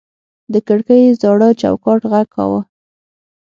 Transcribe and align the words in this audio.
د 0.53 0.55
کړکۍ 0.67 1.03
زاړه 1.21 1.49
چوکاټ 1.61 2.01
غږ 2.11 2.27
کاوه. 2.35 2.59